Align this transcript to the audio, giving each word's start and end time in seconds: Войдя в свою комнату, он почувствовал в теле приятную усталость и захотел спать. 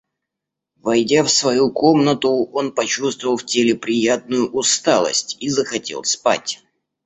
Войдя 0.77 1.23
в 1.23 1.29
свою 1.29 1.69
комнату, 1.69 2.43
он 2.53 2.73
почувствовал 2.73 3.37
в 3.37 3.45
теле 3.45 3.75
приятную 3.75 4.49
усталость 4.51 5.37
и 5.39 5.47
захотел 5.47 6.03
спать. 6.05 6.63